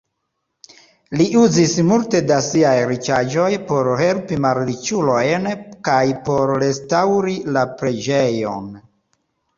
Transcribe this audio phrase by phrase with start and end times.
[1.19, 5.45] Li uzis multe da siaj riĉaĵoj por helpi malriĉulojn
[5.89, 8.73] kaj por restaŭri la preĝejon.